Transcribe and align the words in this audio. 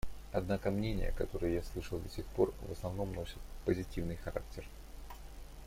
Однако 0.31 0.71
мнения, 0.71 1.11
которые 1.15 1.53
я 1.57 1.61
слышал 1.63 1.99
до 1.99 2.09
сих 2.09 2.25
пор, 2.25 2.55
в 2.67 2.71
основном 2.71 3.13
носят 3.13 3.37
позитивный 3.65 4.15
характер. 4.15 4.65